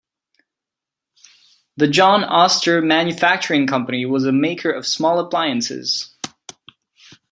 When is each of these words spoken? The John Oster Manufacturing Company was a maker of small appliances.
The 1.77 1.87
John 1.87 2.23
Oster 2.23 2.81
Manufacturing 2.81 3.67
Company 3.67 4.07
was 4.07 4.25
a 4.25 4.31
maker 4.31 4.71
of 4.71 4.87
small 4.87 5.19
appliances. 5.19 6.15